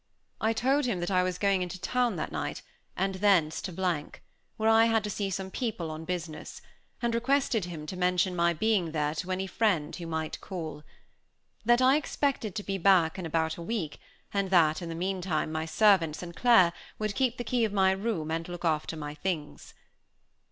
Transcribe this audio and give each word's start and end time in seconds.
I 0.41 0.51
told 0.51 0.85
him 0.85 0.99
that 1.01 1.11
I 1.11 1.21
was 1.21 1.37
going 1.37 1.61
into 1.61 1.79
town 1.79 2.15
that 2.15 2.31
night, 2.31 2.63
and 2.97 3.13
thence 3.13 3.61
to, 3.61 3.71
where 4.57 4.67
I 4.67 4.85
had 4.85 5.03
to 5.03 5.11
see 5.11 5.29
some 5.29 5.51
people 5.51 5.91
on 5.91 6.05
business, 6.05 6.59
and 7.03 7.13
requested 7.13 7.65
him 7.65 7.85
to 7.85 7.95
mention 7.95 8.35
my 8.35 8.51
being 8.51 8.93
there 8.93 9.13
to 9.13 9.29
any 9.29 9.45
friend 9.45 9.95
who 9.95 10.07
might 10.07 10.41
call. 10.41 10.81
That 11.65 11.83
I 11.83 11.97
expected 11.97 12.55
to 12.55 12.63
be 12.63 12.79
back 12.79 13.19
in 13.19 13.27
about 13.27 13.57
a 13.57 13.61
week, 13.61 13.99
and 14.33 14.49
that 14.49 14.81
in 14.81 14.89
the 14.89 14.95
meantime 14.95 15.51
my 15.51 15.65
servant, 15.67 16.15
St. 16.15 16.35
Clair, 16.35 16.73
would 16.97 17.13
keep 17.13 17.37
the 17.37 17.43
key 17.43 17.63
of 17.63 17.71
my 17.71 17.91
room 17.91 18.31
and 18.31 18.49
look 18.49 18.65
after 18.65 18.97
my 18.97 19.13
things. 19.13 19.75